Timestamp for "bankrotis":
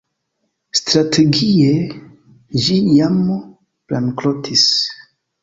3.95-4.67